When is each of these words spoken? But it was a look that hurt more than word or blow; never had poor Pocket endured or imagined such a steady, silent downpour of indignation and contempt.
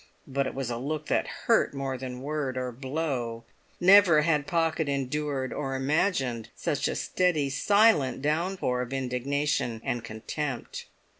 But 0.25 0.47
it 0.47 0.55
was 0.55 0.71
a 0.71 0.77
look 0.77 1.05
that 1.09 1.27
hurt 1.45 1.75
more 1.75 1.95
than 1.95 2.23
word 2.23 2.57
or 2.57 2.71
blow; 2.71 3.43
never 3.79 4.23
had 4.23 4.47
poor 4.47 4.53
Pocket 4.61 4.89
endured 4.89 5.53
or 5.53 5.75
imagined 5.75 6.49
such 6.55 6.87
a 6.87 6.95
steady, 6.95 7.51
silent 7.51 8.19
downpour 8.19 8.81
of 8.81 8.93
indignation 8.93 9.79
and 9.83 10.03
contempt. 10.03 10.87